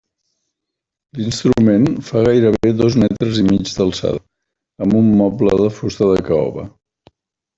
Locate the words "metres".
3.03-3.41